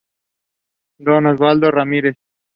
Don 0.97 1.27
Oswaldo 1.27 1.69
Ramírez. 1.69 2.15